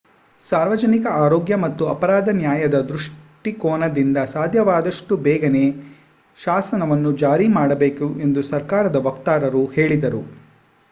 [0.41, 5.63] ಸಾರ್ವಜನಿಕ ಆರೋಗ್ಯ ಮತ್ತು ಅಪರಾಧ ನ್ಯಾಯದ ದೃಷ್ಟಿಕೋನದಿಂದ ಸಾಧ್ಯವಾದಷ್ಟು ಬೇಗನೆ
[6.37, 10.23] ಶಾಸನವನ್ನು ಜಾರಿ ಮಾಡಬೇಕು ಎಂದು ಸರ್ಕಾರದ ವಕ್ತಾರರು ಹೇಳಿದರು